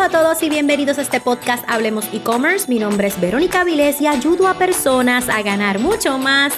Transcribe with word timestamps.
a 0.00 0.08
todos 0.08 0.42
y 0.42 0.48
bienvenidos 0.48 0.96
a 0.96 1.02
este 1.02 1.20
podcast 1.20 1.62
Hablemos 1.68 2.06
e-commerce. 2.14 2.66
Mi 2.68 2.78
nombre 2.78 3.08
es 3.08 3.20
Verónica 3.20 3.64
Vilés 3.64 4.00
y 4.00 4.06
ayudo 4.06 4.48
a 4.48 4.54
personas 4.54 5.28
a 5.28 5.42
ganar 5.42 5.78
mucho 5.78 6.16
más 6.16 6.54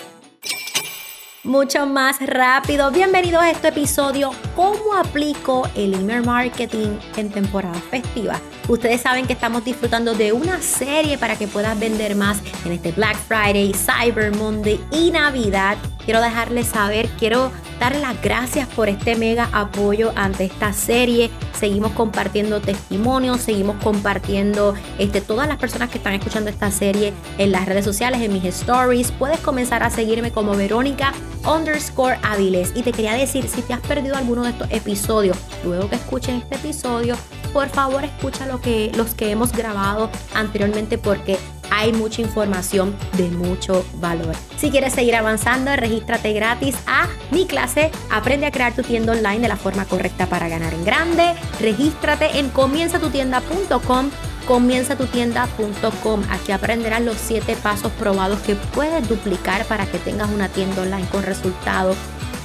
mucho 1.42 1.86
más 1.86 2.20
rápido. 2.24 2.92
Bienvenidos 2.92 3.42
a 3.42 3.50
este 3.50 3.68
episodio, 3.68 4.30
¿cómo 4.54 4.94
aplico 4.94 5.68
el 5.74 5.94
email 5.94 6.24
marketing 6.24 6.98
en 7.16 7.30
temporada 7.30 7.80
festiva? 7.90 8.40
Ustedes 8.68 9.00
saben 9.00 9.26
que 9.26 9.32
estamos 9.32 9.64
disfrutando 9.64 10.14
de 10.14 10.32
una 10.32 10.60
serie 10.60 11.18
para 11.18 11.36
que 11.36 11.48
puedas 11.48 11.78
vender 11.78 12.14
más 12.14 12.38
en 12.64 12.72
este 12.72 12.92
Black 12.92 13.16
Friday, 13.16 13.72
Cyber 13.74 14.34
Monday 14.36 14.80
y 14.92 15.10
Navidad. 15.10 15.76
Quiero 16.04 16.20
dejarles 16.20 16.66
saber, 16.66 17.08
quiero 17.18 17.50
darles 17.80 18.02
las 18.02 18.20
gracias 18.22 18.68
por 18.68 18.88
este 18.88 19.16
mega 19.16 19.48
apoyo 19.52 20.12
ante 20.14 20.44
esta 20.44 20.72
serie. 20.72 21.30
Seguimos 21.52 21.92
compartiendo 21.92 22.60
testimonios, 22.60 23.40
seguimos 23.40 23.76
compartiendo 23.82 24.74
este, 24.98 25.20
todas 25.20 25.48
las 25.48 25.58
personas 25.58 25.90
que 25.90 25.98
están 25.98 26.14
escuchando 26.14 26.50
esta 26.50 26.70
serie 26.70 27.12
en 27.38 27.52
las 27.52 27.66
redes 27.66 27.84
sociales, 27.84 28.20
en 28.20 28.32
mis 28.32 28.44
stories. 28.44 29.10
Puedes 29.12 29.40
comenzar 29.40 29.82
a 29.82 29.90
seguirme 29.90 30.30
como 30.32 30.56
Verónica 30.56 31.12
underscore 31.46 32.18
Aviles. 32.22 32.72
Y 32.74 32.82
te 32.82 32.92
quería 32.92 33.14
decir, 33.14 33.48
si 33.48 33.62
te 33.62 33.72
has 33.72 33.80
perdido 33.80 34.16
alguno 34.16 34.42
de 34.42 34.50
estos 34.50 34.70
episodios, 34.70 35.36
luego 35.64 35.88
que 35.88 35.96
escuchen 35.96 36.36
este 36.36 36.56
episodio, 36.56 37.16
por 37.52 37.68
favor 37.68 38.04
escucha 38.04 38.46
lo 38.46 38.60
que, 38.60 38.90
los 38.96 39.14
que 39.14 39.30
hemos 39.30 39.52
grabado 39.52 40.10
anteriormente 40.34 40.98
porque 40.98 41.38
hay 41.70 41.92
mucha 41.92 42.20
información 42.20 42.94
de 43.16 43.28
mucho 43.30 43.84
valor. 43.94 44.34
Si 44.56 44.70
quieres 44.70 44.92
seguir 44.92 45.16
avanzando, 45.16 45.74
regístrate 45.74 46.32
gratis 46.32 46.76
a 46.86 47.08
mi 47.30 47.46
clase 47.46 47.90
Aprende 48.10 48.46
a 48.46 48.50
crear 48.50 48.74
tu 48.74 48.82
tienda 48.82 49.12
online 49.12 49.40
de 49.40 49.48
la 49.48 49.56
forma 49.56 49.86
correcta 49.86 50.26
para 50.26 50.48
ganar 50.48 50.74
en 50.74 50.84
grande. 50.84 51.34
Regístrate 51.60 52.38
en 52.38 52.50
comienzatutienda.com 52.50 54.10
comienzatutienda.com. 54.52 56.22
Aquí 56.28 56.52
aprenderás 56.52 57.00
los 57.00 57.16
7 57.16 57.56
pasos 57.62 57.90
probados 57.92 58.38
que 58.40 58.54
puedes 58.54 59.08
duplicar 59.08 59.64
para 59.64 59.86
que 59.86 59.96
tengas 59.96 60.30
una 60.30 60.50
tienda 60.50 60.82
online 60.82 61.08
con 61.08 61.22
resultados 61.22 61.96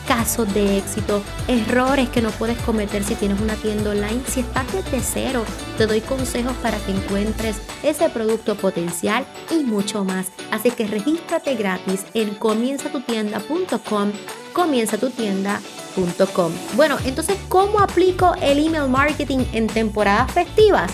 casos 0.08 0.54
de 0.54 0.78
éxito, 0.78 1.22
errores 1.50 2.08
que 2.08 2.22
no 2.22 2.32
puedes 2.32 2.58
cometer 2.60 3.04
si 3.04 3.16
tienes 3.16 3.42
una 3.42 3.56
tienda 3.56 3.90
online. 3.90 4.22
Si 4.26 4.40
estás 4.40 4.66
desde 4.72 5.02
cero, 5.02 5.44
te 5.78 5.86
doy 5.86 6.00
consejos 6.00 6.54
para 6.62 6.78
que 6.78 6.94
encuentres 6.94 7.58
ese 7.84 8.08
producto 8.08 8.56
potencial 8.56 9.26
y 9.52 9.66
mucho 9.66 10.06
más. 10.06 10.28
Así 10.50 10.72
que 10.72 10.88
regístrate 10.88 11.56
gratis 11.56 12.06
en 12.14 12.36
comienzatutienda.com, 12.36 14.14
comienzatutienda.com. 14.54 16.54
Bueno, 16.78 16.96
entonces, 17.04 17.38
¿cómo 17.50 17.82
aplico 17.82 18.34
el 18.42 18.66
email 18.66 18.88
marketing 18.88 19.40
en 19.52 19.68
temporadas 19.68 20.32
festivas? 20.32 20.90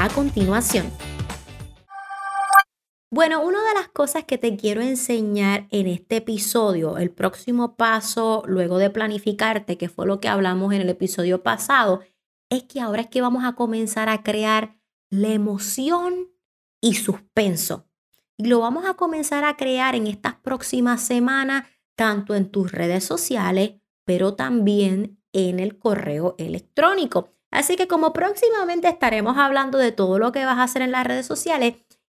A 0.00 0.08
continuación. 0.10 0.88
Bueno, 3.10 3.42
una 3.42 3.58
de 3.66 3.74
las 3.74 3.88
cosas 3.88 4.22
que 4.22 4.38
te 4.38 4.56
quiero 4.56 4.80
enseñar 4.80 5.66
en 5.72 5.88
este 5.88 6.18
episodio, 6.18 6.98
el 6.98 7.10
próximo 7.10 7.74
paso 7.74 8.44
luego 8.46 8.78
de 8.78 8.90
planificarte, 8.90 9.76
que 9.76 9.88
fue 9.88 10.06
lo 10.06 10.20
que 10.20 10.28
hablamos 10.28 10.72
en 10.72 10.82
el 10.82 10.88
episodio 10.88 11.42
pasado, 11.42 12.02
es 12.48 12.62
que 12.62 12.80
ahora 12.80 13.00
es 13.00 13.06
que 13.08 13.20
vamos 13.20 13.42
a 13.44 13.56
comenzar 13.56 14.08
a 14.08 14.22
crear 14.22 14.78
la 15.10 15.30
emoción 15.30 16.28
y 16.80 16.94
suspenso. 16.94 17.88
Y 18.36 18.44
lo 18.44 18.60
vamos 18.60 18.84
a 18.84 18.94
comenzar 18.94 19.42
a 19.42 19.56
crear 19.56 19.96
en 19.96 20.06
estas 20.06 20.34
próximas 20.36 21.02
semanas, 21.02 21.66
tanto 21.96 22.36
en 22.36 22.52
tus 22.52 22.70
redes 22.70 23.02
sociales, 23.02 23.80
pero 24.04 24.36
también 24.36 25.20
en 25.32 25.58
el 25.58 25.76
correo 25.76 26.36
electrónico. 26.38 27.34
Así 27.50 27.76
que 27.76 27.88
como 27.88 28.12
próximamente 28.12 28.88
estaremos 28.88 29.38
hablando 29.38 29.78
de 29.78 29.92
todo 29.92 30.18
lo 30.18 30.32
que 30.32 30.44
vas 30.44 30.58
a 30.58 30.64
hacer 30.64 30.82
en 30.82 30.92
las 30.92 31.06
redes 31.06 31.26
sociales, 31.26 31.76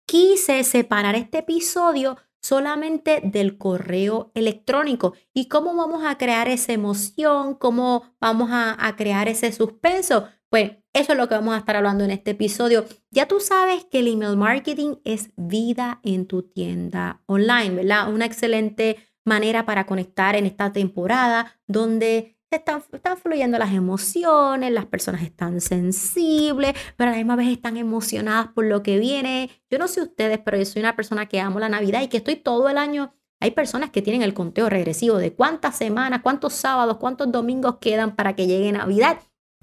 quise 0.07 0.65
separar 0.65 1.15
este 1.15 1.39
episodio 1.39 2.17
solamente 2.41 3.21
del 3.23 3.59
correo 3.59 4.31
electrónico 4.35 5.15
y 5.35 5.49
cómo 5.49 5.75
vamos 5.75 6.05
a 6.05 6.17
crear 6.17 6.49
esa 6.49 6.73
emoción, 6.73 7.55
cómo 7.55 8.15
vamos 8.21 8.51
a, 8.53 8.95
crear 8.97 9.29
ese 9.29 9.53
suspenso. 9.53 10.29
Pues 10.49 10.73
eso 10.95 11.13
es 11.13 11.19
lo 11.19 11.29
que 11.29 11.35
vamos 11.35 11.55
a 11.55 11.59
estar 11.59 11.77
hablando 11.77 12.05
en 12.05 12.11
este 12.11 12.31
episodio. 12.31 12.87
Ya 13.11 13.29
tú 13.29 13.39
sabes 13.41 13.85
que 13.85 13.99
el 13.99 14.09
email 14.09 14.37
marketing 14.37 14.97
es 15.05 15.31
vida 15.37 16.01
en 16.03 16.27
tu 16.27 16.43
tienda 16.43 17.23
online, 17.27 17.71
¿verdad? 17.75 18.13
Una 18.13 18.25
excelente 18.25 18.97
manera 19.27 19.67
para 19.67 19.85
conectar 19.85 20.37
en 20.37 20.47
esta 20.47 20.73
temporada 20.73 21.61
donde 21.67 22.38
están, 22.57 22.83
están, 22.93 23.19
fluyendo 23.19 23.59
las 23.59 23.73
emociones, 23.73 24.73
las 24.73 24.87
personas 24.87 25.23
están 25.23 25.61
sensibles, 25.61 26.75
pero 26.97 27.11
a 27.11 27.13
la 27.13 27.19
misma 27.19 27.37
vez 27.37 27.49
están 27.49 27.77
emocionadas 27.77 28.49
por 28.49 28.65
lo 28.65 28.83
que 28.83 28.99
viene. 28.99 29.51
Yo 29.71 29.79
no 29.79 29.89
sé 29.89 30.03
ustedes, 30.03 30.39
pero 30.39 30.57
yo 30.57 30.65
soy 30.65 30.81
una 30.81 30.97
persona 30.97 31.27
que 31.27 31.41
amo 31.41 31.61
la 31.61 31.69
Navidad 31.69 32.03
y 32.03 32.09
que 32.09 32.19
estoy 32.19 32.37
todo 32.37 32.69
el 32.69 32.79
año. 32.79 33.15
Hay 33.41 33.53
personas 33.53 33.91
que 33.91 34.03
tienen 34.03 34.23
el 34.23 34.35
conteo 34.35 34.69
regresivo 34.69 35.17
de 35.17 35.33
cuántas 35.33 35.77
semanas, 35.77 36.21
cuántos 36.23 36.55
sábados, 36.55 36.97
cuántos 36.97 37.31
domingos 37.31 37.77
quedan 37.81 38.17
para 38.17 38.35
que 38.35 38.47
llegue 38.47 38.73
Navidad. 38.73 39.21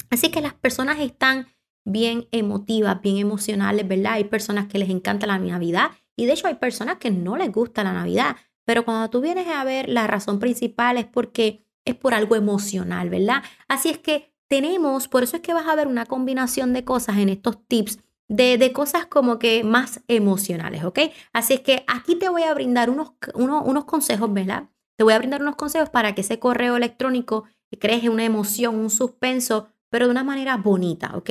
Así 0.09 0.29
que 0.29 0.41
las 0.41 0.53
personas 0.53 0.99
están 0.99 1.47
bien 1.83 2.27
emotivas, 2.31 3.01
bien 3.01 3.17
emocionales, 3.17 3.87
¿verdad? 3.87 4.13
Hay 4.13 4.23
personas 4.25 4.67
que 4.67 4.79
les 4.79 4.89
encanta 4.89 5.27
la 5.27 5.37
Navidad 5.37 5.91
y 6.15 6.25
de 6.25 6.33
hecho 6.33 6.47
hay 6.47 6.55
personas 6.55 6.97
que 6.97 7.11
no 7.11 7.35
les 7.35 7.51
gusta 7.51 7.83
la 7.83 7.93
Navidad. 7.93 8.37
Pero 8.65 8.85
cuando 8.85 9.09
tú 9.09 9.21
vienes 9.21 9.47
a 9.47 9.63
ver, 9.63 9.89
la 9.89 10.07
razón 10.07 10.39
principal 10.39 10.97
es 10.97 11.05
porque 11.05 11.64
es 11.85 11.95
por 11.95 12.13
algo 12.13 12.35
emocional, 12.35 13.09
¿verdad? 13.09 13.43
Así 13.67 13.89
es 13.89 13.99
que 13.99 14.33
tenemos, 14.47 15.07
por 15.07 15.23
eso 15.23 15.37
es 15.37 15.41
que 15.41 15.53
vas 15.53 15.67
a 15.67 15.75
ver 15.75 15.87
una 15.87 16.05
combinación 16.05 16.73
de 16.73 16.83
cosas 16.83 17.17
en 17.17 17.29
estos 17.29 17.65
tips, 17.67 17.99
de, 18.27 18.71
cosas 18.73 19.05
como 19.05 19.37
que 19.37 19.63
más 19.63 20.01
emocionales, 20.07 20.83
¿ok? 20.83 20.99
Así 21.31 21.53
es 21.53 21.61
que 21.61 21.83
aquí 21.87 22.15
te 22.15 22.29
voy 22.29 22.43
a 22.43 22.53
brindar 22.53 22.89
unos, 22.89 23.11
unos, 23.35 23.85
consejos, 23.85 24.33
¿verdad? 24.33 24.69
Te 24.97 25.03
voy 25.03 25.13
a 25.13 25.19
brindar 25.19 25.41
unos 25.41 25.55
consejos 25.55 25.89
para 25.89 26.15
que 26.15 26.21
ese 26.21 26.39
correo 26.39 26.75
electrónico 26.75 27.45
crees 27.79 28.07
una 28.07 28.23
emoción, 28.23 28.75
un 28.75 28.89
suspenso, 28.89 29.67
pero 29.89 30.05
de 30.05 30.11
una 30.11 30.23
manera 30.23 30.57
bonita, 30.57 31.11
¿ok? 31.15 31.29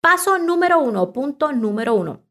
Paso 0.00 0.38
número 0.38 0.78
uno, 0.78 1.12
punto 1.12 1.52
número 1.52 1.94
uno. 1.94 2.22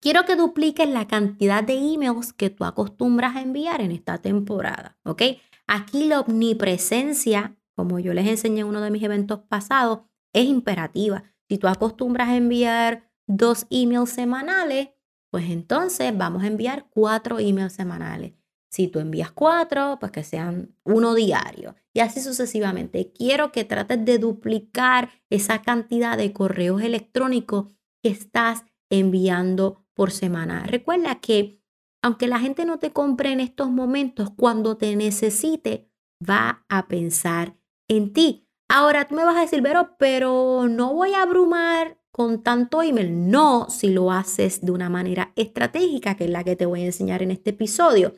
Quiero 0.00 0.24
que 0.24 0.36
dupliques 0.36 0.88
la 0.88 1.06
cantidad 1.08 1.64
de 1.64 1.74
emails 1.74 2.32
que 2.32 2.50
tú 2.50 2.64
acostumbras 2.64 3.36
a 3.36 3.40
enviar 3.40 3.80
en 3.80 3.90
esta 3.90 4.18
temporada, 4.18 4.98
¿ok? 5.04 5.22
Aquí 5.66 6.04
la 6.06 6.20
omnipresencia, 6.20 7.56
como 7.74 7.98
yo 7.98 8.14
les 8.14 8.26
enseñé 8.26 8.60
en 8.60 8.68
uno 8.68 8.80
de 8.80 8.90
mis 8.90 9.02
eventos 9.02 9.40
pasados, 9.40 10.00
es 10.32 10.46
imperativa. 10.46 11.24
Si 11.48 11.58
tú 11.58 11.68
acostumbras 11.68 12.28
a 12.28 12.36
enviar 12.36 13.10
dos 13.26 13.66
emails 13.70 14.10
semanales, 14.10 14.90
pues 15.30 15.50
entonces 15.50 16.16
vamos 16.16 16.42
a 16.42 16.46
enviar 16.46 16.86
cuatro 16.90 17.38
emails 17.38 17.72
semanales. 17.72 18.32
Si 18.70 18.88
tú 18.88 18.98
envías 18.98 19.30
cuatro, 19.30 19.96
pues 20.00 20.12
que 20.12 20.24
sean 20.24 20.74
uno 20.84 21.14
diario 21.14 21.74
y 21.92 22.00
así 22.00 22.20
sucesivamente. 22.20 23.12
Quiero 23.12 23.52
que 23.52 23.64
trates 23.64 24.04
de 24.04 24.18
duplicar 24.18 25.10
esa 25.30 25.62
cantidad 25.62 26.18
de 26.18 26.32
correos 26.32 26.82
electrónicos 26.82 27.72
que 28.02 28.10
estás 28.10 28.64
enviando 28.90 29.86
por 29.94 30.10
semana. 30.10 30.64
Recuerda 30.66 31.20
que 31.20 31.62
aunque 32.06 32.28
la 32.28 32.38
gente 32.38 32.64
no 32.64 32.78
te 32.78 32.92
compre 32.92 33.32
en 33.32 33.40
estos 33.40 33.68
momentos, 33.68 34.30
cuando 34.36 34.76
te 34.76 34.94
necesite, 34.94 35.90
va 36.22 36.64
a 36.68 36.86
pensar 36.86 37.56
en 37.88 38.12
ti. 38.12 38.48
Ahora 38.68 39.08
tú 39.08 39.16
me 39.16 39.24
vas 39.24 39.36
a 39.36 39.40
decir, 39.40 39.60
pero, 39.60 39.96
pero 39.98 40.68
no 40.68 40.94
voy 40.94 41.14
a 41.14 41.22
abrumar 41.22 42.00
con 42.12 42.44
tanto 42.44 42.80
email. 42.80 43.28
No, 43.28 43.66
si 43.70 43.88
lo 43.88 44.12
haces 44.12 44.60
de 44.60 44.70
una 44.70 44.88
manera 44.88 45.32
estratégica, 45.34 46.14
que 46.14 46.26
es 46.26 46.30
la 46.30 46.44
que 46.44 46.54
te 46.54 46.64
voy 46.64 46.82
a 46.82 46.86
enseñar 46.86 47.24
en 47.24 47.32
este 47.32 47.50
episodio. 47.50 48.14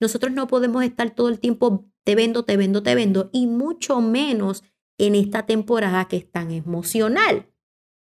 Nosotros 0.00 0.32
no 0.32 0.46
podemos 0.46 0.84
estar 0.84 1.10
todo 1.10 1.28
el 1.28 1.40
tiempo 1.40 1.88
te 2.04 2.14
vendo, 2.14 2.44
te 2.44 2.56
vendo, 2.56 2.84
te 2.84 2.94
vendo, 2.94 3.28
y 3.32 3.48
mucho 3.48 4.00
menos 4.00 4.62
en 4.98 5.16
esta 5.16 5.46
temporada 5.46 6.04
que 6.04 6.18
es 6.18 6.30
tan 6.30 6.52
emocional. 6.52 7.48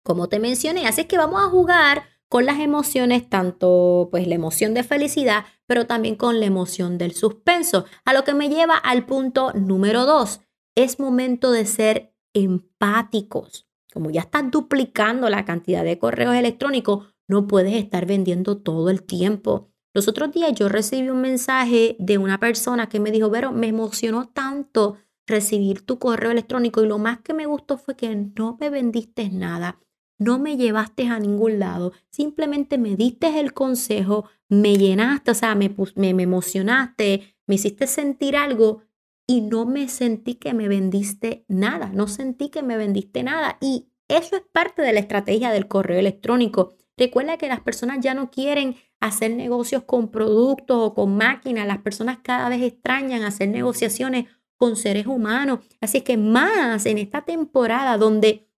Como 0.04 0.28
te 0.28 0.38
mencioné, 0.38 0.86
así 0.86 1.00
es 1.00 1.06
que 1.06 1.16
vamos 1.16 1.40
a 1.40 1.48
jugar 1.48 2.09
con 2.30 2.46
las 2.46 2.60
emociones, 2.60 3.28
tanto 3.28 4.06
pues 4.12 4.28
la 4.28 4.36
emoción 4.36 4.72
de 4.72 4.84
felicidad, 4.84 5.46
pero 5.66 5.88
también 5.88 6.14
con 6.14 6.38
la 6.38 6.46
emoción 6.46 6.96
del 6.96 7.12
suspenso. 7.12 7.86
A 8.04 8.14
lo 8.14 8.22
que 8.22 8.34
me 8.34 8.48
lleva 8.48 8.76
al 8.76 9.04
punto 9.04 9.52
número 9.52 10.06
dos. 10.06 10.40
Es 10.76 11.00
momento 11.00 11.50
de 11.50 11.66
ser 11.66 12.14
empáticos. 12.32 13.68
Como 13.92 14.10
ya 14.10 14.20
estás 14.20 14.48
duplicando 14.48 15.28
la 15.28 15.44
cantidad 15.44 15.82
de 15.82 15.98
correos 15.98 16.36
electrónicos, 16.36 17.12
no 17.26 17.48
puedes 17.48 17.74
estar 17.74 18.06
vendiendo 18.06 18.58
todo 18.58 18.90
el 18.90 19.02
tiempo. 19.02 19.72
Los 19.92 20.06
otros 20.06 20.30
días 20.30 20.52
yo 20.54 20.68
recibí 20.68 21.08
un 21.08 21.20
mensaje 21.20 21.96
de 21.98 22.16
una 22.16 22.38
persona 22.38 22.88
que 22.88 23.00
me 23.00 23.10
dijo, 23.10 23.28
pero 23.32 23.50
me 23.50 23.66
emocionó 23.66 24.28
tanto 24.28 24.98
recibir 25.26 25.84
tu 25.84 25.98
correo 25.98 26.30
electrónico 26.30 26.80
y 26.80 26.86
lo 26.86 26.98
más 26.98 27.18
que 27.22 27.34
me 27.34 27.46
gustó 27.46 27.76
fue 27.76 27.96
que 27.96 28.14
no 28.14 28.56
me 28.60 28.70
vendiste 28.70 29.30
nada 29.30 29.80
no 30.20 30.38
me 30.38 30.56
llevaste 30.56 31.08
a 31.08 31.18
ningún 31.18 31.58
lado, 31.58 31.92
simplemente 32.10 32.78
me 32.78 32.94
diste 32.94 33.40
el 33.40 33.52
consejo, 33.52 34.26
me 34.48 34.76
llenaste, 34.76 35.32
o 35.32 35.34
sea, 35.34 35.56
me, 35.56 35.74
me, 35.96 36.14
me 36.14 36.22
emocionaste, 36.22 37.34
me 37.46 37.56
hiciste 37.56 37.88
sentir 37.88 38.36
algo 38.36 38.82
y 39.26 39.40
no 39.40 39.64
me 39.64 39.88
sentí 39.88 40.34
que 40.34 40.54
me 40.54 40.68
vendiste 40.68 41.44
nada, 41.48 41.90
no 41.94 42.06
sentí 42.06 42.50
que 42.50 42.62
me 42.62 42.76
vendiste 42.76 43.22
nada. 43.22 43.58
Y 43.60 43.86
Eso 44.08 44.36
es 44.36 44.42
parte 44.52 44.82
de 44.82 44.92
la 44.92 45.00
estrategia 45.00 45.50
del 45.52 45.68
correo 45.68 45.98
electrónico. 45.98 46.74
Recuerda 46.96 47.38
que 47.38 47.48
las 47.48 47.60
personas 47.60 48.00
ya 48.00 48.12
no 48.12 48.30
quieren 48.30 48.76
hacer 48.98 49.30
negocios 49.30 49.84
con 49.84 50.10
productos 50.10 50.76
o 50.78 50.94
con 50.94 51.16
máquinas. 51.16 51.66
Las 51.66 51.78
personas 51.78 52.18
cada 52.22 52.48
vez 52.48 52.60
extrañan 52.60 53.22
hacer 53.22 53.48
negociaciones 53.48 54.26
con 54.56 54.76
seres 54.76 55.06
humanos. 55.06 55.60
Así 55.80 56.02
que 56.02 56.16
más 56.18 56.84
en 56.84 56.98
esta 56.98 57.22
temporada 57.22 57.96
donde, 57.96 58.49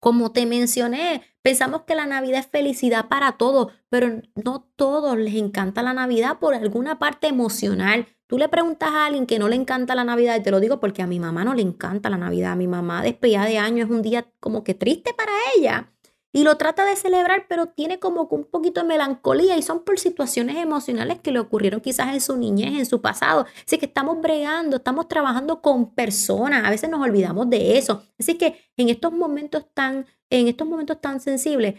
como 0.00 0.32
te 0.32 0.46
mencioné, 0.46 1.22
pensamos 1.42 1.82
que 1.82 1.94
la 1.94 2.06
Navidad 2.06 2.40
es 2.40 2.46
felicidad 2.46 3.08
para 3.08 3.32
todos, 3.32 3.72
pero 3.88 4.20
no 4.34 4.68
todos 4.76 5.16
les 5.16 5.34
encanta 5.34 5.82
la 5.82 5.94
Navidad 5.94 6.38
por 6.38 6.54
alguna 6.54 6.98
parte 6.98 7.28
emocional. 7.28 8.06
Tú 8.26 8.38
le 8.38 8.48
preguntas 8.48 8.90
a 8.90 9.06
alguien 9.06 9.26
que 9.26 9.38
no 9.38 9.48
le 9.48 9.56
encanta 9.56 9.94
la 9.94 10.04
Navidad, 10.04 10.36
y 10.36 10.42
te 10.42 10.50
lo 10.50 10.60
digo 10.60 10.80
porque 10.80 11.02
a 11.02 11.06
mi 11.06 11.20
mamá 11.20 11.44
no 11.44 11.54
le 11.54 11.62
encanta 11.62 12.10
la 12.10 12.18
Navidad. 12.18 12.52
A 12.52 12.56
mi 12.56 12.66
mamá 12.66 13.02
despedida 13.02 13.44
de 13.44 13.58
año 13.58 13.84
es 13.84 13.90
un 13.90 14.02
día 14.02 14.26
como 14.40 14.64
que 14.64 14.74
triste 14.74 15.14
para 15.14 15.32
ella. 15.56 15.92
Y 16.36 16.44
lo 16.44 16.58
trata 16.58 16.84
de 16.84 16.96
celebrar, 16.96 17.46
pero 17.48 17.68
tiene 17.68 17.98
como 17.98 18.24
un 18.24 18.44
poquito 18.44 18.82
de 18.82 18.86
melancolía 18.86 19.56
y 19.56 19.62
son 19.62 19.84
por 19.84 19.98
situaciones 19.98 20.56
emocionales 20.56 21.18
que 21.20 21.32
le 21.32 21.38
ocurrieron 21.38 21.80
quizás 21.80 22.12
en 22.12 22.20
su 22.20 22.36
niñez, 22.36 22.78
en 22.78 22.84
su 22.84 23.00
pasado. 23.00 23.46
Así 23.66 23.78
que 23.78 23.86
estamos 23.86 24.20
bregando, 24.20 24.76
estamos 24.76 25.08
trabajando 25.08 25.62
con 25.62 25.94
personas, 25.94 26.62
a 26.62 26.68
veces 26.68 26.90
nos 26.90 27.00
olvidamos 27.00 27.48
de 27.48 27.78
eso. 27.78 28.02
Así 28.18 28.34
que 28.34 28.60
en 28.76 28.90
estos 28.90 29.14
momentos 29.14 29.64
tan, 29.72 30.04
en 30.28 30.48
estos 30.48 30.68
momentos 30.68 31.00
tan 31.00 31.20
sensibles, 31.20 31.76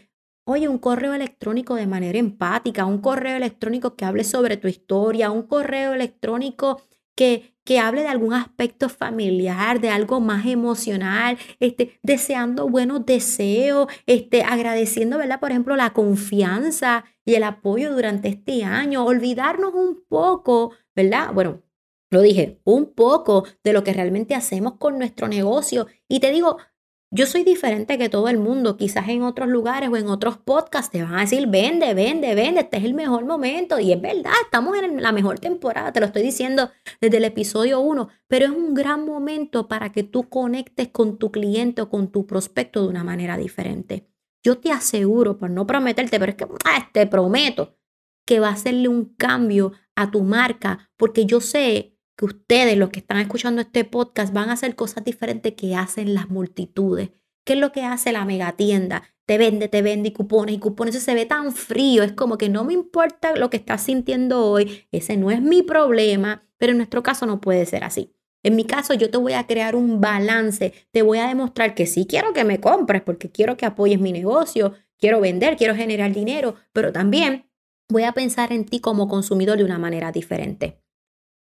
Oye, 0.49 0.69
un 0.69 0.77
correo 0.77 1.13
electrónico 1.13 1.75
de 1.75 1.87
manera 1.87 2.17
empática, 2.17 2.85
un 2.85 2.99
correo 2.99 3.35
electrónico 3.35 3.97
que 3.97 4.05
hable 4.05 4.23
sobre 4.23 4.55
tu 4.55 4.69
historia, 4.69 5.29
un 5.29 5.43
correo 5.43 5.93
electrónico 5.93 6.81
que, 7.15 7.56
que 7.67 7.79
hable 7.79 8.03
de 8.03 8.07
algún 8.07 8.33
aspecto 8.33 8.87
familiar, 8.87 9.81
de 9.81 9.89
algo 9.89 10.21
más 10.21 10.45
emocional, 10.45 11.37
este, 11.59 11.99
deseando 12.01 12.69
buenos 12.69 13.05
deseos, 13.05 13.87
este, 14.05 14.41
agradeciendo, 14.43 15.17
¿verdad? 15.17 15.41
Por 15.41 15.51
ejemplo, 15.51 15.75
la 15.75 15.91
confianza 15.91 17.03
y 17.25 17.35
el 17.35 17.43
apoyo 17.43 17.91
durante 17.93 18.29
este 18.29 18.63
año, 18.63 19.03
olvidarnos 19.03 19.73
un 19.73 20.01
poco, 20.07 20.71
¿verdad? 20.95 21.33
Bueno, 21.33 21.61
lo 22.09 22.21
dije, 22.21 22.61
un 22.63 22.93
poco 22.93 23.43
de 23.65 23.73
lo 23.73 23.83
que 23.83 23.91
realmente 23.91 24.33
hacemos 24.33 24.75
con 24.77 24.97
nuestro 24.97 25.27
negocio. 25.27 25.87
Y 26.07 26.21
te 26.21 26.31
digo, 26.31 26.59
yo 27.09 27.25
soy 27.25 27.43
diferente 27.43 27.97
que 27.97 28.09
todo 28.09 28.27
el 28.27 28.37
mundo. 28.37 28.75
Quizás 28.75 29.07
en 29.07 29.23
otros 29.23 29.47
lugares 29.47 29.89
o 29.89 29.95
en 29.95 30.07
otros 30.07 30.37
podcasts 30.37 30.91
te 30.91 31.01
van 31.03 31.15
a 31.15 31.21
decir, 31.21 31.47
vende, 31.47 31.93
vende, 31.93 32.35
vende, 32.35 32.61
este 32.61 32.77
es 32.77 32.83
el 32.83 32.93
mejor 32.93 33.25
momento. 33.25 33.79
Y 33.79 33.93
es 33.93 34.01
verdad, 34.01 34.33
estamos 34.43 34.77
en 34.77 35.01
la 35.01 35.11
mejor 35.11 35.39
temporada, 35.39 35.93
te 35.93 35.99
lo 35.99 36.07
estoy 36.07 36.23
diciendo 36.23 36.69
desde 36.99 37.17
el 37.17 37.25
episodio 37.25 37.79
1, 37.79 38.09
pero 38.27 38.45
es 38.45 38.51
un 38.51 38.73
gran 38.73 39.05
momento 39.05 39.67
para 39.67 39.91
que 39.91 40.03
tú 40.03 40.27
conectes 40.27 40.89
con 40.89 41.17
tu 41.17 41.31
cliente 41.31 41.81
o 41.81 41.89
con 41.89 42.11
tu 42.11 42.27
prospecto 42.27 42.83
de 42.83 42.89
una 42.89 43.03
manera 43.03 43.37
diferente. 43.37 44.07
Yo 44.43 44.59
te 44.59 44.71
aseguro, 44.71 45.37
por 45.37 45.49
no 45.49 45.65
prometerte, 45.65 46.19
pero 46.19 46.31
es 46.31 46.37
que 46.37 46.47
ah, 46.65 46.89
te 46.91 47.07
prometo 47.07 47.77
que 48.25 48.39
va 48.41 48.49
a 48.49 48.53
hacerle 48.53 48.89
un 48.89 49.15
cambio 49.15 49.71
a 49.95 50.11
tu 50.11 50.23
marca, 50.23 50.89
porque 50.97 51.25
yo 51.25 51.39
sé 51.39 51.96
que 52.17 52.25
ustedes, 52.25 52.77
los 52.77 52.89
que 52.89 52.99
están 52.99 53.19
escuchando 53.19 53.61
este 53.61 53.85
podcast, 53.85 54.33
van 54.33 54.49
a 54.49 54.53
hacer 54.53 54.75
cosas 54.75 55.05
diferentes 55.05 55.53
que 55.53 55.75
hacen 55.75 56.15
las 56.15 56.29
multitudes. 56.29 57.11
¿Qué 57.45 57.53
es 57.53 57.59
lo 57.59 57.71
que 57.71 57.83
hace 57.83 58.11
la 58.11 58.25
megatienda? 58.25 59.03
Te 59.27 59.37
vende, 59.37 59.67
te 59.67 59.81
vende 59.81 60.09
y 60.09 60.13
cupones 60.13 60.55
y 60.55 60.59
cupones. 60.59 60.95
Eso 60.95 61.05
se 61.05 61.13
ve 61.13 61.25
tan 61.25 61.53
frío. 61.53 62.01
Es 62.03 62.13
como 62.13 62.37
que 62.37 62.49
no 62.49 62.63
me 62.63 62.73
importa 62.73 63.35
lo 63.35 63.49
que 63.49 63.57
estás 63.57 63.83
sintiendo 63.83 64.45
hoy. 64.45 64.87
Ese 64.91 65.15
no 65.15 65.31
es 65.31 65.41
mi 65.41 65.61
problema. 65.61 66.43
Pero 66.57 66.71
en 66.71 66.77
nuestro 66.77 67.03
caso 67.03 67.25
no 67.25 67.39
puede 67.39 67.65
ser 67.65 67.83
así. 67.83 68.13
En 68.41 68.55
mi 68.55 68.65
caso, 68.65 68.95
yo 68.95 69.11
te 69.11 69.17
voy 69.17 69.33
a 69.33 69.45
crear 69.45 69.75
un 69.75 70.01
balance. 70.01 70.73
Te 70.91 71.03
voy 71.03 71.19
a 71.19 71.27
demostrar 71.27 71.75
que 71.75 71.85
sí 71.85 72.07
quiero 72.07 72.33
que 72.33 72.43
me 72.43 72.59
compres 72.59 73.03
porque 73.03 73.31
quiero 73.31 73.57
que 73.57 73.65
apoyes 73.65 73.99
mi 73.99 74.11
negocio. 74.11 74.73
Quiero 74.97 75.21
vender, 75.21 75.55
quiero 75.55 75.75
generar 75.75 76.11
dinero. 76.13 76.55
Pero 76.73 76.91
también 76.91 77.45
voy 77.89 78.03
a 78.03 78.13
pensar 78.13 78.51
en 78.51 78.65
ti 78.65 78.79
como 78.79 79.07
consumidor 79.07 79.57
de 79.57 79.65
una 79.65 79.77
manera 79.77 80.11
diferente. 80.11 80.81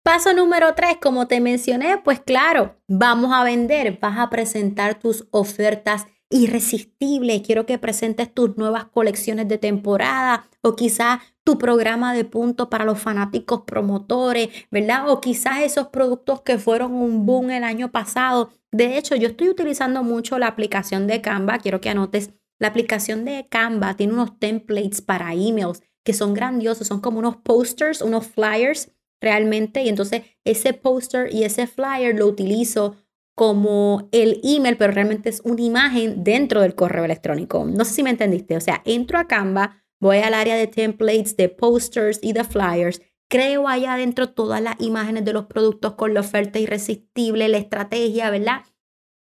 Paso 0.03 0.33
número 0.33 0.75
tres, 0.75 0.97
como 1.01 1.27
te 1.27 1.39
mencioné, 1.39 1.97
pues 1.97 2.19
claro, 2.19 2.75
vamos 2.89 3.31
a 3.33 3.45
vender, 3.45 3.99
vas 4.01 4.19
a 4.19 4.29
presentar 4.29 4.99
tus 4.99 5.25
ofertas 5.31 6.07
irresistibles. 6.29 7.41
Quiero 7.41 7.65
que 7.65 7.77
presentes 7.77 8.33
tus 8.33 8.57
nuevas 8.57 8.83
colecciones 8.83 9.47
de 9.47 9.57
temporada 9.57 10.49
o 10.61 10.75
quizás 10.75 11.21
tu 11.45 11.57
programa 11.57 12.13
de 12.13 12.25
puntos 12.25 12.67
para 12.67 12.83
los 12.83 12.99
fanáticos 12.99 13.61
promotores, 13.65 14.49
¿verdad? 14.71 15.09
O 15.09 15.21
quizás 15.21 15.61
esos 15.61 15.87
productos 15.87 16.41
que 16.41 16.57
fueron 16.57 16.93
un 16.93 17.25
boom 17.25 17.51
el 17.51 17.63
año 17.63 17.89
pasado. 17.89 18.51
De 18.71 18.97
hecho, 18.97 19.15
yo 19.15 19.29
estoy 19.29 19.47
utilizando 19.47 20.03
mucho 20.03 20.37
la 20.37 20.47
aplicación 20.47 21.07
de 21.07 21.21
Canva. 21.21 21.59
Quiero 21.59 21.79
que 21.79 21.89
anotes, 21.89 22.31
la 22.59 22.67
aplicación 22.67 23.23
de 23.23 23.47
Canva 23.49 23.95
tiene 23.95 24.11
unos 24.11 24.37
templates 24.37 25.01
para 25.01 25.33
emails 25.33 25.81
que 26.03 26.11
son 26.11 26.33
grandiosos, 26.33 26.87
son 26.87 26.99
como 26.99 27.19
unos 27.19 27.37
posters, 27.37 28.01
unos 28.01 28.27
flyers 28.27 28.91
realmente. 29.23 29.83
Y 29.83 29.89
entonces 29.89 30.21
ese 30.43 30.73
póster 30.73 31.33
y 31.33 31.43
ese 31.43 31.65
flyer 31.65 32.15
lo 32.15 32.27
utilizo 32.27 32.95
como 33.35 34.09
el 34.11 34.39
email, 34.43 34.77
pero 34.77 34.93
realmente 34.93 35.29
es 35.29 35.41
una 35.43 35.61
imagen 35.61 36.23
dentro 36.23 36.61
del 36.61 36.75
correo 36.75 37.05
electrónico. 37.05 37.65
No 37.65 37.83
sé 37.85 37.93
si 37.93 38.03
me 38.03 38.11
entendiste. 38.11 38.55
O 38.55 38.61
sea, 38.61 38.81
entro 38.85 39.17
a 39.17 39.27
Canva, 39.27 39.83
voy 39.99 40.17
al 40.17 40.33
área 40.33 40.55
de 40.55 40.67
templates, 40.67 41.35
de 41.35 41.49
posters 41.49 42.19
y 42.21 42.33
de 42.33 42.43
flyers. 42.43 43.01
Creo 43.29 43.67
allá 43.67 43.93
adentro 43.93 44.29
todas 44.29 44.61
las 44.61 44.75
imágenes 44.79 45.25
de 45.25 45.33
los 45.33 45.45
productos 45.45 45.93
con 45.93 46.13
la 46.13 46.19
oferta 46.19 46.59
irresistible, 46.59 47.47
la 47.47 47.57
estrategia, 47.57 48.29
¿verdad? 48.29 48.61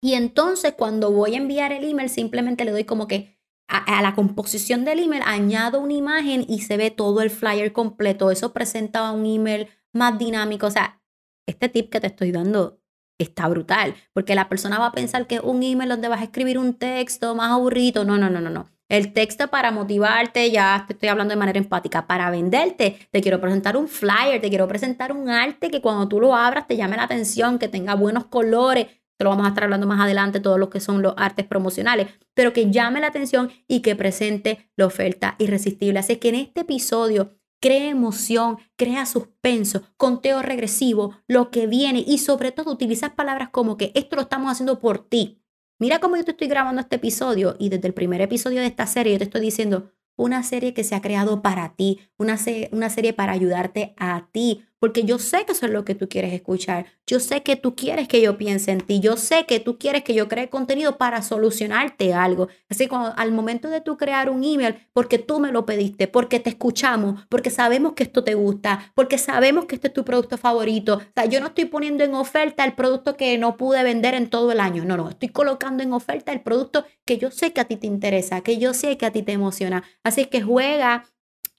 Y 0.03 0.15
entonces 0.15 0.75
cuando 0.77 1.13
voy 1.13 1.35
a 1.35 1.39
enviar 1.39 1.73
el 1.73 1.89
email, 1.89 2.11
simplemente 2.11 2.65
le 2.65 2.73
doy 2.73 2.85
como 2.85 3.07
que 3.07 3.39
a, 3.69 3.99
a, 3.99 4.03
la 4.03 4.15
composición 4.15 4.85
del 4.85 4.99
email, 4.99 5.23
añado 5.25 5.81
una 5.81 5.95
imagen 5.95 6.45
y 6.47 6.61
se 6.61 6.77
ve 6.77 6.91
todo 6.91 7.23
el 7.23 7.31
flyer 7.31 7.73
completo. 7.73 8.31
Eso 8.31 8.53
presenta 8.53 9.11
un 9.13 9.25
email 9.25 9.69
más 9.93 10.19
dinámico. 10.19 10.67
O 10.67 10.71
sea, 10.71 11.01
este 11.47 11.69
tip 11.69 11.91
que 11.91 12.01
te 12.01 12.09
estoy 12.09 12.33
dando 12.33 12.81
está 13.19 13.49
brutal, 13.49 13.95
porque 14.13 14.35
la 14.35 14.49
persona 14.49 14.79
va 14.79 14.87
a 14.87 14.93
pensar 14.93 15.27
que 15.27 15.41
un 15.41 15.63
email 15.63 15.89
donde 15.89 16.09
vas 16.09 16.21
a 16.21 16.25
escribir 16.25 16.59
un 16.59 16.75
texto 16.75 17.35
más 17.35 17.53
aburrido. 17.53 18.05
No, 18.05 18.19
no, 18.19 18.29
no, 18.31 18.41
no, 18.41 18.51
no. 18.51 18.69
El 18.89 19.15
texto 19.15 19.49
para 19.49 19.71
motivarte, 19.71 20.51
ya 20.51 20.85
te 20.87 20.93
estoy 20.93 21.09
hablando 21.09 21.33
de 21.33 21.39
manera 21.39 21.59
empática, 21.59 22.07
para 22.07 22.31
venderte, 22.31 23.09
te 23.11 23.23
quiero 23.23 23.41
presentar 23.41 23.77
un 23.77 23.89
flyer, 23.89 24.39
te 24.41 24.51
quiero 24.51 24.69
presentar 24.69 25.13
un 25.13 25.31
arte 25.31 25.71
que 25.71 25.81
cuando 25.81 26.09
tú 26.09 26.21
lo 26.21 26.37
abras 26.37 26.67
te 26.67 26.77
llame 26.77 26.99
la 26.99 27.05
atención, 27.05 27.59
que 27.59 27.69
tenga 27.69 27.95
buenos 27.95 28.27
colores, 28.27 28.89
te 29.17 29.25
lo 29.25 29.31
vamos 29.31 29.47
a 29.47 29.49
estar 29.49 29.65
hablando 29.65 29.87
más 29.87 30.01
adelante, 30.01 30.41
todo 30.41 30.59
lo 30.59 30.69
que 30.69 30.81
son 30.81 31.01
los 31.01 31.15
artes 31.17 31.47
promocionales, 31.47 32.09
pero 32.35 32.53
que 32.53 32.71
llame 32.71 33.01
la 33.01 33.07
atención 33.07 33.51
y 33.67 33.81
que 33.81 33.97
presente 33.97 34.69
la 34.77 34.87
oferta 34.87 35.37
irresistible. 35.39 35.99
Así 35.99 36.17
que 36.17 36.29
en 36.29 36.35
este 36.35 36.61
episodio 36.63 37.31
crea 37.63 37.89
emoción, 37.89 38.59
crea 38.77 39.07
suspenso, 39.07 39.83
conteo 39.97 40.43
regresivo, 40.43 41.17
lo 41.29 41.51
que 41.53 41.69
viene 41.69 42.05
y 42.05 42.19
sobre 42.19 42.51
todo 42.51 42.73
utilizar 42.73 43.15
palabras 43.15 43.51
como 43.51 43.77
que 43.77 43.93
esto 43.95 44.17
lo 44.17 44.23
estamos 44.23 44.51
haciendo 44.51 44.81
por 44.81 44.99
ti. 44.99 45.41
Mira 45.79 46.01
cómo 46.01 46.17
yo 46.17 46.25
te 46.25 46.33
estoy 46.33 46.49
grabando 46.49 46.81
este 46.81 46.97
episodio 46.97 47.55
y 47.61 47.69
desde 47.69 47.87
el 47.87 47.95
primer 47.95 48.21
episodio 48.21 48.61
de 48.61 48.67
esta 48.67 48.87
serie 48.87 49.13
yo 49.13 49.19
te 49.19 49.25
estoy 49.25 49.41
diciendo 49.41 49.93
una 50.17 50.43
serie 50.43 50.75
que 50.75 50.83
se 50.83 50.97
ha 50.97 51.01
creado 51.01 51.41
para 51.41 51.75
ti, 51.77 52.01
una, 52.19 52.37
una 52.73 52.91
serie 52.91 53.13
para 53.13 53.33
ayudarte 53.33 53.95
a 53.97 54.29
ti, 54.33 54.65
porque 54.83 55.05
yo 55.05 55.21
sé 55.21 55.45
que 55.47 55.53
eso 55.53 55.67
es 55.67 55.71
lo 55.71 55.85
que 55.85 55.95
tú 55.95 56.09
quieres 56.09 56.33
escuchar. 56.33 56.87
Yo 57.07 57.21
sé 57.21 57.45
que 57.45 57.55
tú 57.55 57.77
quieres 57.77 58.09
que 58.09 58.21
yo 58.21 58.37
piense 58.37 58.73
en 58.73 58.81
ti. 58.81 58.99
Yo 58.99 59.17
sé 59.17 59.47
que 59.47 59.61
tú 59.61 59.79
quieres 59.79 60.03
que 60.03 60.13
yo 60.13 60.27
cree 60.27 60.51
contenido 60.51 60.99
para 60.99 61.23
solucionarte 61.23 62.13
algo. 62.13 62.49
Así 62.69 62.89
que 62.89 62.97
al 62.97 63.31
momento 63.31 63.69
de 63.69 63.81
tú 63.81 63.97
crear 63.97 64.29
un 64.29 64.43
email, 64.43 64.75
porque 64.93 65.21
tú 65.21 65.39
me 65.39 65.53
lo 65.53 65.65
pediste, 65.67 66.09
porque 66.09 66.41
te 66.41 66.51
escuchamos, 66.51 67.25
porque 67.29 67.49
sabemos 67.51 67.93
que 67.93 68.03
esto 68.03 68.25
te 68.25 68.35
gusta, 68.35 68.91
porque 68.97 69.19
sabemos 69.19 69.67
que 69.67 69.77
este 69.77 69.87
es 69.87 69.95
tu 69.95 70.05
producto 70.05 70.37
favorito. 70.37 70.97
O 70.97 71.13
sea, 71.15 71.27
yo 71.27 71.39
no 71.39 71.47
estoy 71.47 71.67
poniendo 71.67 72.03
en 72.03 72.15
oferta 72.17 72.65
el 72.65 72.73
producto 72.73 73.17
que 73.17 73.39
no 73.39 73.57
pude 73.57 73.85
vender 73.85 74.15
en 74.15 74.31
todo 74.31 74.51
el 74.51 74.59
año. 74.59 74.85
No, 74.85 74.97
no, 74.97 75.11
estoy 75.11 75.29
colocando 75.29 75.85
en 75.85 75.93
oferta 75.93 76.33
el 76.33 76.41
producto 76.41 76.85
que 77.05 77.19
yo 77.19 77.31
sé 77.31 77.53
que 77.53 77.61
a 77.61 77.67
ti 77.67 77.77
te 77.77 77.87
interesa, 77.87 78.41
que 78.41 78.59
yo 78.59 78.75
sé 78.75 78.99
que 78.99 79.07
a 79.07 79.13
ti 79.13 79.23
te 79.23 79.31
emociona. 79.31 79.85
Así 80.03 80.25
que 80.25 80.43
juega 80.43 81.05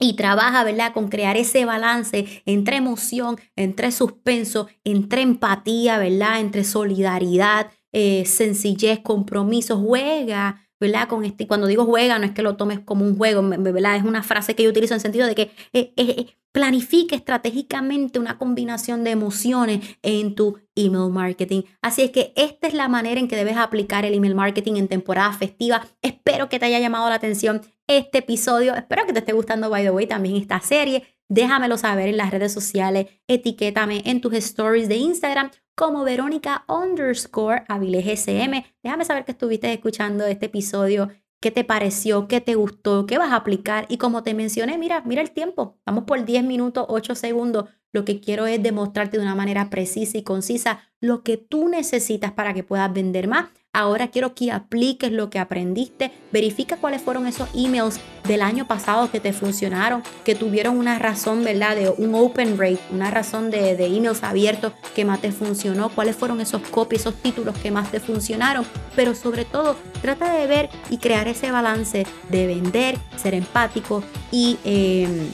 y 0.03 0.13
trabaja, 0.13 0.63
¿verdad? 0.63 0.93
Con 0.93 1.07
crear 1.07 1.37
ese 1.37 1.65
balance 1.65 2.43
entre 2.45 2.75
emoción, 2.77 3.37
entre 3.55 3.91
suspenso, 3.91 4.67
entre 4.83 5.21
empatía, 5.21 5.97
¿verdad? 5.97 6.41
Entre 6.41 6.63
solidaridad, 6.63 7.71
eh, 7.93 8.25
sencillez, 8.25 8.99
compromiso, 8.99 9.77
juega, 9.77 10.67
Con 11.07 11.23
este, 11.23 11.47
cuando 11.47 11.67
digo 11.67 11.85
juega, 11.85 12.19
no 12.19 12.25
es 12.25 12.31
que 12.31 12.41
lo 12.41 12.57
tomes 12.57 12.79
como 12.79 13.05
un 13.05 13.17
juego, 13.17 13.41
¿verdad? 13.41 13.95
Es 13.95 14.03
una 14.03 14.21
frase 14.21 14.55
que 14.55 14.63
yo 14.63 14.69
utilizo 14.69 14.93
en 14.93 14.99
sentido 14.99 15.25
de 15.27 15.35
que 15.35 15.51
eh, 15.71 15.93
eh, 15.95 16.35
planifique 16.51 17.15
estratégicamente 17.15 18.19
una 18.19 18.37
combinación 18.37 19.03
de 19.03 19.11
emociones 19.11 19.97
en 20.01 20.35
tu 20.35 20.59
email 20.75 21.09
marketing. 21.09 21.63
Así 21.81 22.01
es 22.01 22.11
que 22.11 22.33
esta 22.35 22.67
es 22.67 22.73
la 22.73 22.87
manera 22.87 23.19
en 23.19 23.27
que 23.27 23.35
debes 23.35 23.57
aplicar 23.57 24.05
el 24.05 24.13
email 24.13 24.35
marketing 24.35 24.73
en 24.75 24.87
temporada 24.87 25.31
festiva. 25.33 25.85
Espero 26.01 26.49
que 26.49 26.59
te 26.59 26.65
haya 26.65 26.79
llamado 26.79 27.09
la 27.09 27.15
atención 27.15 27.61
este 27.87 28.19
episodio. 28.19 28.75
Espero 28.75 29.05
que 29.05 29.13
te 29.13 29.19
esté 29.19 29.33
gustando, 29.33 29.69
by 29.69 29.83
the 29.83 29.91
way, 29.91 30.05
también 30.05 30.35
esta 30.35 30.59
serie. 30.59 31.12
Déjamelo 31.33 31.77
saber 31.77 32.09
en 32.09 32.17
las 32.17 32.31
redes 32.31 32.53
sociales, 32.53 33.07
etiquétame 33.27 34.03
en 34.05 34.21
tus 34.21 34.33
stories 34.33 34.87
de 34.87 34.97
Instagram 34.97 35.49
como 35.75 36.03
Verónica 36.03 36.65
underscore 36.67 37.63
SM. 37.67 38.65
Déjame 38.83 39.05
saber 39.05 39.25
que 39.25 39.31
estuviste 39.31 39.73
escuchando 39.73 40.25
este 40.25 40.45
episodio 40.45 41.09
qué 41.41 41.51
te 41.51 41.65
pareció, 41.65 42.27
qué 42.27 42.39
te 42.39 42.55
gustó, 42.55 43.05
qué 43.05 43.17
vas 43.17 43.31
a 43.31 43.35
aplicar. 43.35 43.85
Y 43.89 43.97
como 43.97 44.23
te 44.23 44.33
mencioné, 44.33 44.77
mira, 44.77 45.01
mira 45.05 45.21
el 45.21 45.31
tiempo. 45.31 45.77
Vamos 45.85 46.05
por 46.05 46.23
10 46.23 46.45
minutos, 46.45 46.85
8 46.87 47.15
segundos. 47.15 47.65
Lo 47.91 48.05
que 48.05 48.21
quiero 48.21 48.45
es 48.47 48.63
demostrarte 48.63 49.17
de 49.17 49.23
una 49.23 49.35
manera 49.35 49.69
precisa 49.69 50.17
y 50.17 50.23
concisa 50.23 50.79
lo 51.01 51.21
que 51.21 51.35
tú 51.37 51.67
necesitas 51.67 52.31
para 52.31 52.53
que 52.53 52.63
puedas 52.63 52.93
vender 52.93 53.27
más. 53.27 53.49
Ahora 53.75 54.09
quiero 54.09 54.35
que 54.35 54.51
apliques 54.51 55.11
lo 55.11 55.31
que 55.31 55.39
aprendiste. 55.39 56.11
Verifica 56.31 56.77
cuáles 56.77 57.01
fueron 57.01 57.25
esos 57.25 57.49
emails 57.55 57.99
del 58.27 58.43
año 58.43 58.67
pasado 58.67 59.09
que 59.09 59.19
te 59.19 59.33
funcionaron, 59.33 60.03
que 60.23 60.35
tuvieron 60.35 60.77
una 60.77 60.99
razón, 60.99 61.43
¿verdad? 61.43 61.75
De 61.75 61.89
un 61.89 62.13
open 62.13 62.59
rate, 62.59 62.77
una 62.91 63.09
razón 63.09 63.49
de, 63.49 63.75
de 63.75 63.85
emails 63.87 64.21
abiertos 64.21 64.73
que 64.93 65.05
más 65.05 65.21
te 65.21 65.31
funcionó. 65.31 65.89
Cuáles 65.89 66.15
fueron 66.15 66.39
esos 66.39 66.61
copies, 66.61 67.01
esos 67.01 67.15
títulos 67.15 67.57
que 67.57 67.71
más 67.71 67.89
te 67.89 67.99
funcionaron. 67.99 68.63
Pero 68.95 69.15
sobre 69.15 69.43
todo, 69.43 69.75
trata 70.03 70.31
de 70.35 70.45
ver 70.45 70.69
y 70.91 70.99
crear 70.99 71.27
ese 71.27 71.49
balance 71.49 72.05
de 72.29 72.45
vender, 72.45 72.99
ser 73.15 73.33
empático 73.33 74.03
y 74.31 74.59
em, 74.65 75.27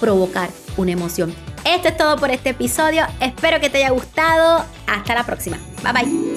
provocar 0.00 0.50
una 0.76 0.90
emoción. 0.90 1.32
Esto 1.64 1.86
es 1.86 1.96
todo 1.96 2.16
por 2.16 2.32
este 2.32 2.50
episodio. 2.50 3.06
Espero 3.20 3.60
que 3.60 3.70
te 3.70 3.78
haya 3.78 3.90
gustado. 3.90 4.64
Hasta 4.88 5.14
la 5.14 5.24
próxima. 5.24 5.56
Bye 5.84 5.92
bye. 5.92 6.35